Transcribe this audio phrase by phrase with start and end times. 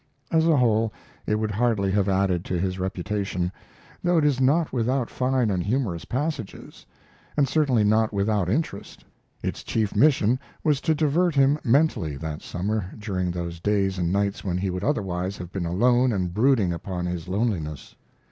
[0.31, 0.91] As a whole
[1.27, 3.51] it would hardly have added to his reputation,
[4.03, 6.87] though it is not without fine and humorous passages,
[7.37, 9.05] and certainly not without interest.
[9.43, 14.43] Its chief mission was to divert him mentally that summer during, those days and nights
[14.43, 17.93] when he would otherwise have been alone and brooding upon his loneliness.